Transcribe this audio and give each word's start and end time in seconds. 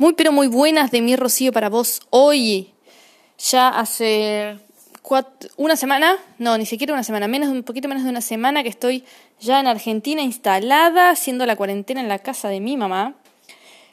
Muy 0.00 0.14
pero 0.14 0.32
muy 0.32 0.46
buenas 0.46 0.90
de 0.90 1.02
mi 1.02 1.14
Rocío 1.14 1.52
para 1.52 1.68
vos 1.68 2.00
hoy. 2.08 2.72
Ya 3.50 3.68
hace 3.68 4.56
una 5.58 5.76
semana, 5.76 6.16
no, 6.38 6.56
ni 6.56 6.64
siquiera 6.64 6.94
una 6.94 7.04
semana, 7.04 7.28
menos 7.28 7.50
un 7.50 7.62
poquito 7.64 7.86
menos 7.86 8.04
de 8.04 8.08
una 8.08 8.22
semana 8.22 8.62
que 8.62 8.70
estoy 8.70 9.04
ya 9.40 9.60
en 9.60 9.66
Argentina 9.66 10.22
instalada, 10.22 11.10
haciendo 11.10 11.44
la 11.44 11.54
cuarentena 11.54 12.00
en 12.00 12.08
la 12.08 12.18
casa 12.18 12.48
de 12.48 12.60
mi 12.60 12.78
mamá. 12.78 13.14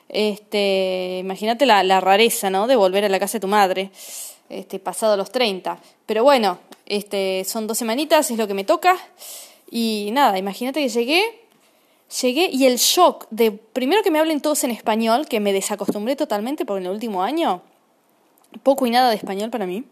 Este, 0.07 1.17
imagínate 1.19 1.65
la, 1.65 1.83
la 1.83 1.99
rareza, 1.99 2.49
¿no? 2.49 2.67
De 2.67 2.77
volver 2.77 3.03
a 3.03 3.09
la 3.09 3.19
casa 3.19 3.33
de 3.33 3.41
tu 3.41 3.49
madre, 3.49 3.91
este, 4.47 4.79
pasado 4.79 5.17
los 5.17 5.29
30. 5.29 5.77
Pero 6.05 6.23
bueno, 6.23 6.59
este, 6.85 7.43
son 7.43 7.67
dos 7.67 7.77
semanitas, 7.77 8.31
es 8.31 8.37
lo 8.37 8.47
que 8.47 8.53
me 8.53 8.63
toca. 8.63 8.95
Y 9.69 10.11
nada, 10.13 10.37
imagínate 10.37 10.79
que 10.79 10.87
llegué 10.87 11.46
llegué 12.21 12.49
y 12.51 12.65
el 12.65 12.77
shock 12.77 13.27
de 13.29 13.51
primero 13.51 14.01
que 14.03 14.11
me 14.11 14.19
hablen 14.19 14.41
todos 14.41 14.63
en 14.63 14.71
español, 14.71 15.27
que 15.27 15.39
me 15.39 15.53
desacostumbré 15.53 16.15
totalmente 16.15 16.65
porque 16.65 16.81
en 16.81 16.85
el 16.87 16.93
último 16.93 17.23
año 17.23 17.61
poco 18.63 18.85
y 18.85 18.91
nada 18.91 19.09
de 19.09 19.15
español 19.15 19.49
para 19.49 19.65
mí. 19.65 19.83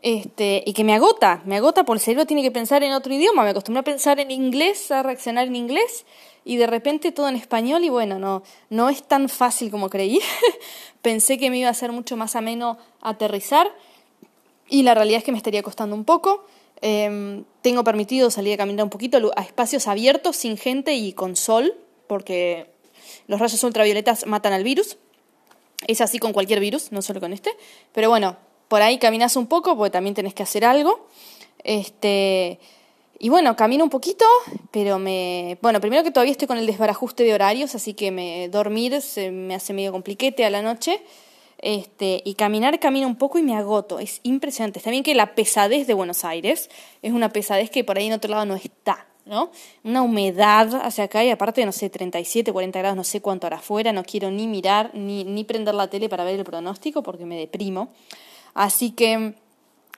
Este, 0.00 0.62
y 0.64 0.74
que 0.74 0.84
me 0.84 0.94
agota, 0.94 1.42
me 1.44 1.56
agota 1.56 1.84
porque 1.84 1.98
el 1.98 2.04
cerebro 2.04 2.26
tiene 2.26 2.42
que 2.42 2.52
pensar 2.52 2.84
en 2.84 2.92
otro 2.92 3.12
idioma, 3.12 3.42
me 3.42 3.50
acostumbré 3.50 3.80
a 3.80 3.84
pensar 3.84 4.20
en 4.20 4.30
inglés, 4.30 4.92
a 4.92 5.02
reaccionar 5.02 5.48
en 5.48 5.56
inglés 5.56 6.06
y 6.44 6.56
de 6.56 6.68
repente 6.68 7.10
todo 7.10 7.28
en 7.28 7.34
español 7.34 7.82
y 7.82 7.88
bueno, 7.88 8.20
no, 8.20 8.44
no 8.70 8.90
es 8.90 9.02
tan 9.02 9.28
fácil 9.28 9.70
como 9.70 9.90
creí. 9.90 10.20
Pensé 11.02 11.36
que 11.36 11.50
me 11.50 11.58
iba 11.58 11.68
a 11.68 11.74
ser 11.74 11.90
mucho 11.90 12.16
más 12.16 12.36
ameno 12.36 12.78
aterrizar 13.00 13.72
y 14.68 14.82
la 14.82 14.94
realidad 14.94 15.18
es 15.18 15.24
que 15.24 15.32
me 15.32 15.38
estaría 15.38 15.62
costando 15.62 15.96
un 15.96 16.04
poco. 16.04 16.46
Em, 16.80 17.44
tengo 17.62 17.82
permitido 17.84 18.30
salir 18.30 18.54
a 18.54 18.56
caminar 18.56 18.84
un 18.84 18.90
poquito 18.90 19.18
a 19.36 19.42
espacios 19.42 19.86
abiertos, 19.88 20.36
sin 20.36 20.56
gente 20.56 20.94
y 20.94 21.12
con 21.12 21.36
sol, 21.36 21.74
porque 22.06 22.70
los 23.26 23.40
rayos 23.40 23.62
ultravioletas 23.64 24.26
matan 24.26 24.52
al 24.52 24.64
virus. 24.64 24.96
Es 25.86 26.00
así 26.00 26.18
con 26.18 26.32
cualquier 26.32 26.60
virus, 26.60 26.92
no 26.92 27.02
solo 27.02 27.20
con 27.20 27.32
este. 27.32 27.50
Pero 27.92 28.08
bueno, 28.08 28.36
por 28.68 28.82
ahí 28.82 28.98
caminas 28.98 29.36
un 29.36 29.46
poco, 29.46 29.76
porque 29.76 29.90
también 29.90 30.14
tenés 30.14 30.34
que 30.34 30.42
hacer 30.42 30.64
algo. 30.64 31.06
Este, 31.64 32.58
y 33.18 33.28
bueno, 33.30 33.56
camino 33.56 33.82
un 33.84 33.90
poquito, 33.90 34.24
pero 34.70 34.98
me. 34.98 35.58
Bueno, 35.60 35.80
primero 35.80 36.04
que 36.04 36.10
todavía 36.10 36.32
estoy 36.32 36.46
con 36.46 36.58
el 36.58 36.66
desbarajuste 36.66 37.24
de 37.24 37.34
horarios, 37.34 37.74
así 37.74 37.94
que 37.94 38.10
me, 38.10 38.48
dormir 38.48 39.00
se 39.02 39.30
me 39.30 39.54
hace 39.54 39.72
medio 39.72 39.90
compliquete 39.92 40.44
a 40.44 40.50
la 40.50 40.62
noche. 40.62 41.00
Este, 41.60 42.22
y 42.24 42.34
caminar 42.34 42.78
camino 42.78 43.08
un 43.08 43.16
poco 43.16 43.38
y 43.38 43.42
me 43.42 43.56
agoto. 43.56 43.98
Es 43.98 44.20
impresionante. 44.22 44.78
Está 44.78 44.90
bien 44.90 45.02
que 45.02 45.14
la 45.14 45.34
pesadez 45.34 45.86
de 45.86 45.94
Buenos 45.94 46.24
Aires 46.24 46.70
es 47.02 47.12
una 47.12 47.30
pesadez 47.30 47.70
que 47.70 47.84
por 47.84 47.98
ahí 47.98 48.06
en 48.06 48.12
otro 48.12 48.30
lado 48.30 48.46
no 48.46 48.54
está, 48.54 49.06
¿no? 49.24 49.50
Una 49.82 50.02
humedad 50.02 50.80
hacia 50.82 51.04
acá 51.04 51.24
y 51.24 51.30
aparte, 51.30 51.64
no 51.66 51.72
sé, 51.72 51.90
37, 51.90 52.52
40 52.52 52.78
grados, 52.78 52.96
no 52.96 53.04
sé 53.04 53.20
cuánto 53.20 53.46
hará 53.48 53.56
afuera. 53.56 53.92
No 53.92 54.04
quiero 54.04 54.30
ni 54.30 54.46
mirar 54.46 54.92
ni, 54.94 55.24
ni 55.24 55.42
prender 55.44 55.74
la 55.74 55.90
tele 55.90 56.08
para 56.08 56.24
ver 56.24 56.38
el 56.38 56.44
pronóstico 56.44 57.02
porque 57.02 57.26
me 57.26 57.36
deprimo. 57.36 57.88
Así 58.54 58.92
que 58.92 59.34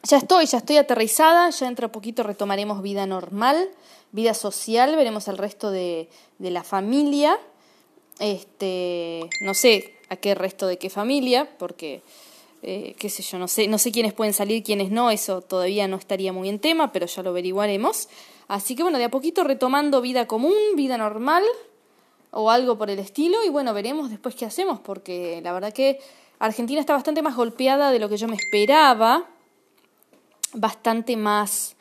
ya 0.02 0.16
estoy, 0.16 0.46
ya 0.46 0.58
estoy 0.58 0.78
aterrizada. 0.78 1.50
Ya 1.50 1.66
dentro 1.66 1.88
de 1.88 1.92
poquito 1.92 2.22
retomaremos 2.22 2.80
vida 2.80 3.04
normal, 3.04 3.68
vida 4.12 4.32
social. 4.32 4.96
Veremos 4.96 5.28
el 5.28 5.36
resto 5.36 5.70
de, 5.70 6.08
de 6.38 6.50
la 6.50 6.64
familia. 6.64 7.38
Este, 8.18 9.28
no 9.42 9.54
sé, 9.54 9.94
a 10.10 10.16
qué 10.16 10.34
resto 10.34 10.66
de 10.66 10.76
qué 10.76 10.90
familia, 10.90 11.48
porque, 11.58 12.02
eh, 12.62 12.94
qué 12.98 13.08
sé 13.08 13.22
yo, 13.22 13.38
no 13.38 13.48
sé, 13.48 13.68
no 13.68 13.78
sé 13.78 13.92
quiénes 13.92 14.12
pueden 14.12 14.34
salir, 14.34 14.62
quiénes 14.62 14.90
no, 14.90 15.10
eso 15.10 15.40
todavía 15.40 15.88
no 15.88 15.96
estaría 15.96 16.32
muy 16.32 16.48
en 16.48 16.58
tema, 16.58 16.92
pero 16.92 17.06
ya 17.06 17.22
lo 17.22 17.30
averiguaremos. 17.30 18.08
Así 18.48 18.74
que 18.74 18.82
bueno, 18.82 18.98
de 18.98 19.04
a 19.04 19.10
poquito 19.10 19.44
retomando 19.44 20.00
vida 20.00 20.26
común, 20.26 20.54
vida 20.74 20.98
normal, 20.98 21.44
o 22.32 22.50
algo 22.50 22.76
por 22.76 22.90
el 22.90 22.98
estilo, 22.98 23.42
y 23.44 23.48
bueno, 23.48 23.72
veremos 23.72 24.10
después 24.10 24.34
qué 24.34 24.44
hacemos, 24.44 24.80
porque 24.80 25.40
la 25.42 25.52
verdad 25.52 25.72
que 25.72 26.00
Argentina 26.40 26.80
está 26.80 26.92
bastante 26.92 27.22
más 27.22 27.36
golpeada 27.36 27.92
de 27.92 27.98
lo 27.98 28.08
que 28.08 28.16
yo 28.16 28.26
me 28.26 28.36
esperaba, 28.36 29.28
bastante 30.52 31.16
más 31.16 31.76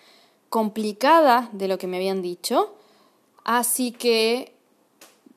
complicada 0.50 1.50
de 1.54 1.68
lo 1.68 1.78
que 1.78 1.88
me 1.88 1.98
habían 1.98 2.22
dicho. 2.22 2.76
Así 3.44 3.92
que 3.92 4.54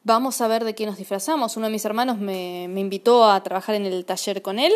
vamos 0.05 0.41
a 0.41 0.49
ver 0.49 0.65
de 0.65 0.75
qué 0.75 0.87
nos 0.87 0.99
disfrazamos. 0.99 1.57
Uno 1.57 1.67
de 1.67 1.73
mis 1.73 1.85
hermanos 1.85 2.19
me, 2.19 2.65
invitó 2.65 3.25
a 3.25 3.43
trabajar 3.43 3.75
en 3.75 3.87
el 3.87 4.05
taller 4.05 4.43
con 4.43 4.59
él, 4.59 4.73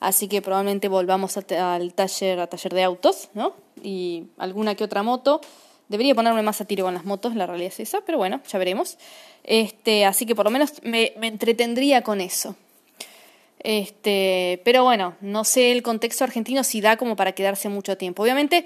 así 0.00 0.28
que 0.28 0.42
probablemente 0.42 0.88
volvamos 0.88 1.36
al 1.36 1.92
taller, 1.94 2.40
a 2.40 2.46
taller 2.46 2.74
de 2.74 2.82
autos, 2.82 3.28
¿no? 3.34 3.54
Y 3.82 4.24
alguna 4.38 4.74
que 4.74 4.84
otra 4.84 5.02
moto. 5.02 5.40
Debería 5.88 6.14
ponerme 6.14 6.42
más 6.42 6.60
a 6.60 6.66
tiro 6.66 6.84
con 6.84 6.94
las 6.94 7.04
motos, 7.04 7.34
la 7.34 7.46
realidad 7.46 7.72
es 7.72 7.80
esa, 7.80 8.00
pero 8.02 8.16
bueno, 8.16 8.40
ya 8.48 8.58
veremos. 8.58 8.96
Este, 9.42 10.04
así 10.04 10.24
que 10.24 10.36
por 10.36 10.44
lo 10.44 10.52
menos 10.52 10.74
me, 10.84 11.12
me 11.18 11.26
entretendría 11.26 12.02
con 12.02 12.20
eso. 12.20 12.54
Este, 13.58 14.62
pero 14.64 14.84
bueno, 14.84 15.16
no 15.20 15.44
sé 15.44 15.72
el 15.72 15.82
contexto 15.82 16.24
argentino 16.24 16.64
si 16.64 16.80
da 16.80 16.96
como 16.96 17.16
para 17.16 17.32
quedarse 17.32 17.68
mucho 17.68 17.96
tiempo. 17.96 18.22
Obviamente, 18.22 18.64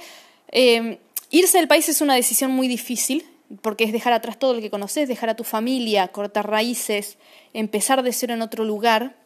eh, 0.53 0.99
irse 1.31 1.59
del 1.59 1.69
país 1.69 1.89
es 1.89 2.01
una 2.01 2.15
decisión 2.15 2.53
muy 2.53 2.69
difícil, 2.69 3.27
porque 3.63 3.85
es 3.85 3.93
dejar 3.93 4.13
atrás 4.13 4.39
todo 4.39 4.55
lo 4.55 4.61
que 4.61 4.71
conoces, 4.71 5.09
dejar 5.09 5.31
a 5.31 5.37
tu 5.37 5.45
familia, 5.45 6.09
cortar 6.09 6.49
raíces, 6.51 7.19
empezar 7.53 8.03
de 8.03 8.13
cero 8.13 8.35
en 8.35 8.43
otro 8.43 8.65
lugar. 8.65 9.17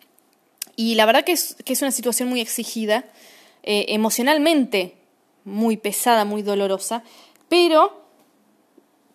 Y 0.76 0.94
la 0.94 1.06
verdad 1.06 1.24
que 1.24 1.32
es, 1.32 1.56
que 1.64 1.72
es 1.72 1.82
una 1.82 1.90
situación 1.90 2.28
muy 2.28 2.40
exigida, 2.40 3.04
eh, 3.62 3.86
emocionalmente 3.88 4.94
muy 5.44 5.76
pesada, 5.76 6.24
muy 6.24 6.42
dolorosa, 6.42 7.02
pero 7.48 8.02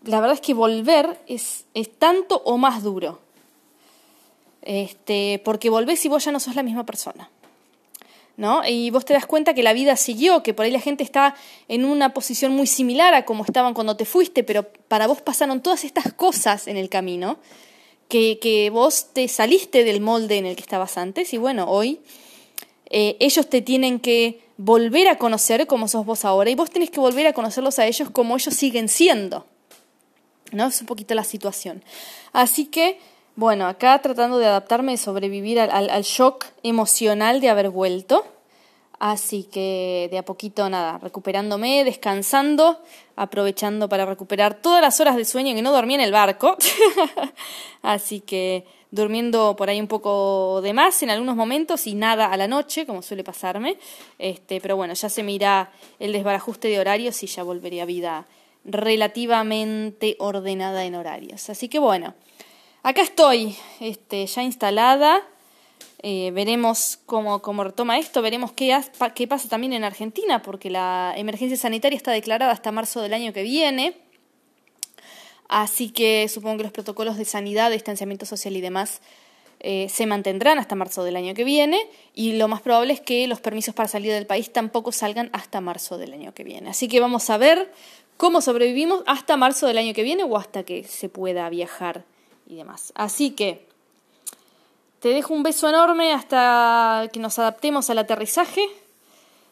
la 0.03 0.19
verdad 0.19 0.35
es 0.35 0.41
que 0.41 0.53
volver 0.53 1.19
es, 1.27 1.65
es 1.73 1.97
tanto 1.97 2.41
o 2.45 2.57
más 2.57 2.83
duro. 2.83 3.21
Este, 4.61 5.41
porque 5.43 5.69
volvés 5.69 6.03
y 6.05 6.09
vos 6.09 6.23
ya 6.23 6.31
no 6.31 6.39
sos 6.39 6.55
la 6.55 6.63
misma 6.63 6.85
persona. 6.85 7.29
¿No? 8.35 8.67
Y 8.67 8.89
vos 8.89 9.05
te 9.05 9.13
das 9.13 9.25
cuenta 9.25 9.53
que 9.53 9.63
la 9.63 9.73
vida 9.73 9.95
siguió, 9.95 10.43
que 10.43 10.53
por 10.53 10.65
ahí 10.65 10.71
la 10.71 10.79
gente 10.79 11.03
está 11.03 11.35
en 11.67 11.85
una 11.85 12.13
posición 12.13 12.53
muy 12.53 12.67
similar 12.67 13.13
a 13.13 13.25
como 13.25 13.45
estaban 13.45 13.73
cuando 13.73 13.95
te 13.95 14.05
fuiste, 14.05 14.43
pero 14.43 14.63
para 14.87 15.07
vos 15.07 15.21
pasaron 15.21 15.61
todas 15.61 15.83
estas 15.83 16.13
cosas 16.13 16.67
en 16.67 16.77
el 16.77 16.89
camino, 16.89 17.37
que, 18.09 18.39
que 18.39 18.69
vos 18.69 19.13
te 19.13 19.27
saliste 19.27 19.83
del 19.83 20.01
molde 20.01 20.37
en 20.37 20.45
el 20.45 20.55
que 20.55 20.61
estabas 20.61 20.97
antes 20.97 21.33
y 21.33 21.37
bueno, 21.37 21.69
hoy 21.69 21.99
eh, 22.95 23.17
ellos 23.19 23.49
te 23.49 23.61
tienen 23.61 23.99
que 23.99 24.41
volver 24.57 25.07
a 25.07 25.17
conocer 25.17 25.65
como 25.65 25.87
sos 25.87 26.05
vos 26.05 26.25
ahora 26.25 26.51
y 26.51 26.55
vos 26.55 26.69
tenés 26.69 26.91
que 26.91 26.99
volver 26.99 27.25
a 27.25 27.33
conocerlos 27.33 27.79
a 27.79 27.87
ellos 27.87 28.09
como 28.11 28.35
ellos 28.35 28.53
siguen 28.53 28.87
siendo. 28.87 29.47
¿No? 30.51 30.67
Es 30.67 30.79
un 30.81 30.85
poquito 30.85 31.15
la 31.15 31.23
situación. 31.23 31.83
Así 32.31 32.65
que 32.65 32.99
bueno, 33.35 33.65
acá 33.67 33.99
tratando 33.99 34.37
de 34.37 34.45
adaptarme 34.45 34.93
y 34.93 34.97
sobrevivir 34.97 35.59
al, 35.59 36.03
shock 36.03 36.45
emocional 36.61 37.41
de 37.41 37.49
haber 37.49 37.69
vuelto. 37.69 38.25
Así 38.99 39.43
que 39.43 40.07
de 40.11 40.19
a 40.19 40.23
poquito 40.23 40.69
nada, 40.69 40.97
recuperándome, 40.99 41.83
descansando, 41.83 42.81
aprovechando 43.15 43.89
para 43.89 44.05
recuperar 44.05 44.61
todas 44.61 44.81
las 44.81 44.99
horas 45.01 45.17
de 45.17 45.25
sueño 45.25 45.55
que 45.55 45.61
no 45.61 45.71
dormí 45.71 45.95
en 45.95 46.01
el 46.01 46.11
barco. 46.11 46.55
Así 47.81 48.21
que 48.21 48.65
durmiendo 48.91 49.55
por 49.57 49.69
ahí 49.69 49.81
un 49.81 49.87
poco 49.87 50.61
de 50.61 50.71
más 50.71 51.01
en 51.01 51.09
algunos 51.09 51.35
momentos 51.35 51.87
y 51.87 51.95
nada 51.95 52.27
a 52.27 52.37
la 52.37 52.47
noche, 52.47 52.85
como 52.85 53.01
suele 53.01 53.23
pasarme. 53.23 53.77
Este, 54.19 54.61
pero 54.61 54.77
bueno, 54.77 54.93
ya 54.93 55.09
se 55.09 55.23
mira 55.23 55.71
el 55.99 56.13
desbarajuste 56.13 56.67
de 56.67 56.79
horarios 56.79 57.23
y 57.23 57.27
ya 57.27 57.41
volvería 57.41 57.83
a 57.83 57.87
vida 57.87 58.27
relativamente 58.63 60.15
ordenada 60.19 60.85
en 60.85 60.95
horarios. 60.95 61.49
Así 61.49 61.67
que 61.67 61.79
bueno, 61.79 62.13
Acá 62.85 63.01
estoy, 63.01 63.55
este, 63.79 64.25
ya 64.25 64.43
instalada. 64.43 65.25
Eh, 66.01 66.31
veremos 66.33 66.99
cómo, 67.05 67.39
retoma 67.63 67.97
esto, 67.97 68.21
veremos 68.21 68.51
qué, 68.51 68.77
qué 69.15 69.25
pasa 69.25 69.47
también 69.47 69.71
en 69.71 69.85
Argentina, 69.85 70.41
porque 70.41 70.69
la 70.69 71.13
emergencia 71.15 71.55
sanitaria 71.55 71.95
está 71.95 72.11
declarada 72.11 72.51
hasta 72.51 72.73
marzo 72.73 73.01
del 73.01 73.13
año 73.13 73.31
que 73.31 73.43
viene. 73.43 73.95
Así 75.47 75.91
que 75.91 76.27
supongo 76.27 76.57
que 76.57 76.63
los 76.63 76.73
protocolos 76.73 77.15
de 77.15 77.23
sanidad, 77.23 77.71
distanciamiento 77.71 78.25
social 78.25 78.57
y 78.57 78.59
demás 78.59 78.99
eh, 79.61 79.87
se 79.87 80.05
mantendrán 80.05 80.59
hasta 80.59 80.75
marzo 80.75 81.05
del 81.05 81.15
año 81.15 81.33
que 81.35 81.45
viene 81.45 81.87
y 82.13 82.33
lo 82.33 82.49
más 82.49 82.61
probable 82.61 82.91
es 82.91 82.99
que 82.99 83.27
los 83.27 83.39
permisos 83.39 83.73
para 83.73 83.87
salir 83.87 84.11
del 84.11 84.27
país 84.27 84.51
tampoco 84.51 84.91
salgan 84.91 85.29
hasta 85.31 85.61
marzo 85.61 85.97
del 85.97 86.11
año 86.11 86.33
que 86.33 86.43
viene. 86.43 86.69
Así 86.69 86.89
que 86.89 86.99
vamos 86.99 87.29
a 87.29 87.37
ver 87.37 87.71
cómo 88.17 88.41
sobrevivimos 88.41 89.03
hasta 89.07 89.37
marzo 89.37 89.67
del 89.67 89.77
año 89.77 89.93
que 89.93 90.03
viene 90.03 90.25
o 90.25 90.35
hasta 90.35 90.63
que 90.63 90.83
se 90.83 91.07
pueda 91.07 91.47
viajar 91.47 92.03
y 92.47 92.55
demás. 92.55 92.91
Así 92.95 93.31
que 93.31 93.67
te 94.99 95.09
dejo 95.09 95.33
un 95.33 95.43
beso 95.43 95.67
enorme 95.67 96.13
hasta 96.13 97.09
que 97.11 97.19
nos 97.19 97.37
adaptemos 97.39 97.89
al 97.89 97.97
aterrizaje. 97.97 98.65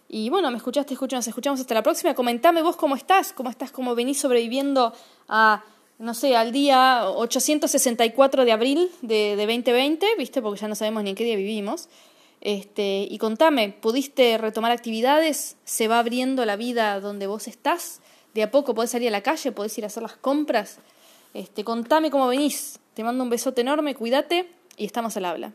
Y 0.08 0.30
bueno, 0.30 0.52
me 0.52 0.58
escuchaste, 0.58 0.94
escucho, 0.94 1.16
nos 1.16 1.28
escuchamos 1.28 1.60
hasta 1.60 1.74
la 1.74 1.84
próxima. 1.84 2.14
Comentame 2.14 2.62
vos 2.62 2.76
cómo 2.76 2.96
estás, 2.96 3.34
cómo 3.34 3.50
estás, 3.50 3.72
cómo 3.72 3.96
venís 3.96 4.20
sobreviviendo 4.20 4.94
a, 5.30 5.64
no 6.00 6.14
sé, 6.14 6.36
al 6.36 6.52
día 6.52 7.10
864 7.10 8.46
de 8.46 8.52
abril 8.52 8.92
de, 9.02 9.36
de 9.36 9.46
2020, 9.46 10.06
¿viste? 10.18 10.42
Porque 10.42 10.60
ya 10.60 10.68
no 10.68 10.76
sabemos 10.76 11.04
ni 11.04 11.12
en 11.12 11.16
qué 11.16 11.24
día 11.24 11.36
vivimos. 11.36 11.90
Este, 12.42 13.08
y 13.10 13.18
contame, 13.20 13.70
¿pudiste 13.70 14.38
retomar 14.40 14.72
actividades? 14.72 15.58
¿Se 15.64 15.88
va 15.88 16.00
abriendo 16.00 16.44
la 16.44 16.56
vida 16.56 17.00
donde 17.00 17.28
vos 17.28 17.48
estás? 17.48 18.02
¿De 18.34 18.42
a 18.42 18.50
poco 18.50 18.74
podés 18.74 18.92
salir 18.92 19.10
a 19.10 19.12
la 19.12 19.22
calle? 19.22 19.52
¿Podés 19.52 19.78
ir 19.78 19.84
a 19.84 19.88
hacer 19.88 20.02
las 20.02 20.18
compras? 20.18 20.80
Este, 21.34 21.64
contame 21.64 22.10
cómo 22.10 22.28
venís. 22.28 22.81
Te 22.94 23.04
mando 23.04 23.24
un 23.24 23.30
besote 23.30 23.62
enorme, 23.62 23.96
cuídate 23.96 24.50
y 24.78 24.86
estamos 24.86 25.16
al 25.18 25.26
habla. 25.26 25.50